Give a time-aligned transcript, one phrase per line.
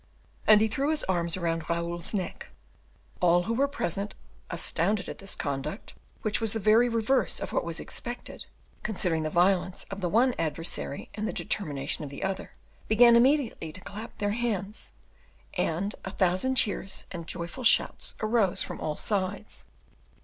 [0.47, 2.47] And he threw his arms round Raoul's neck.
[3.19, 4.15] All who were present,
[4.49, 5.93] astounded at this conduct,
[6.23, 8.47] which was the very reverse of what was expected,
[8.81, 12.53] considering the violence of the one adversary and the determination of the other,
[12.87, 14.91] began immediately to clap their hands,
[15.53, 19.65] and a thousand cheers and joyful shouts arose from all sides.